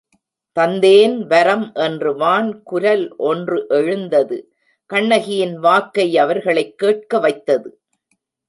[0.59, 4.53] தந்தேன் வரம் என்று வான்குரல் ஒன்று எழுந்தது
[4.85, 7.81] கண்ணகியின் வாக்கை அவர்களைக் கேட்க வைத்தது.